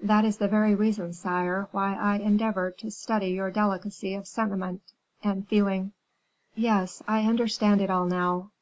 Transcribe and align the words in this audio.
"That 0.00 0.24
is 0.24 0.38
the 0.38 0.46
very 0.46 0.72
reason, 0.72 1.12
sire, 1.14 1.66
why 1.72 1.96
I 1.96 2.18
endeavored 2.18 2.78
to 2.78 2.92
study 2.92 3.30
your 3.32 3.50
delicacy 3.50 4.14
of 4.14 4.28
sentiment 4.28 4.82
and 5.24 5.48
feeling." 5.48 5.90
"Yes, 6.54 7.02
I 7.08 7.22
understand 7.26 7.80
it 7.80 7.90
all 7.90 8.06
now. 8.06 8.52